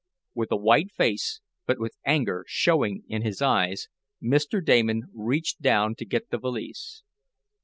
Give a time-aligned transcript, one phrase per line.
[0.33, 3.87] With a white face, but with anger showing in his eyes
[4.19, 4.59] Mr.
[4.65, 7.03] Damon reached down to get the valise.